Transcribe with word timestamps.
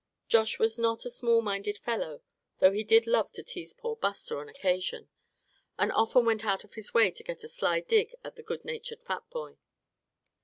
Josh 0.27 0.57
was 0.57 0.79
not 0.79 1.05
a 1.05 1.11
small 1.11 1.43
minded 1.43 1.77
fellow, 1.77 2.23
though 2.57 2.71
he 2.71 2.83
did 2.83 3.05
love 3.05 3.31
to 3.33 3.43
tease 3.43 3.71
poor 3.71 3.95
Buster 3.95 4.39
on 4.39 4.49
occasion; 4.49 5.09
and 5.77 5.91
often 5.91 6.25
went 6.25 6.43
out 6.43 6.63
of 6.63 6.73
his 6.73 6.91
way 6.91 7.11
to 7.11 7.21
get 7.21 7.43
a 7.43 7.47
sly 7.47 7.81
dig 7.81 8.15
at 8.23 8.35
the 8.35 8.41
good 8.41 8.65
natured 8.65 9.03
fat 9.03 9.29
boy. 9.29 9.59